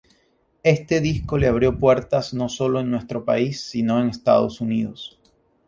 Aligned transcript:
Este 0.63 0.99
disco 0.99 1.37
le 1.37 1.45
abrió 1.47 1.77
puertas 1.77 2.33
no 2.33 2.49
sólo 2.49 2.79
en 2.79 2.89
nuestro 2.89 3.23
país, 3.23 3.61
sino 3.61 4.01
en 4.01 4.09
Estados 4.09 4.59
Unidos. 4.59 5.19